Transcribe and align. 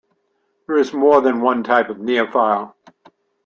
There 0.65 0.77
is 0.79 0.93
more 0.93 1.21
than 1.21 1.41
one 1.41 1.61
type 1.63 1.87
of 1.91 1.97
neophile. 1.97 2.73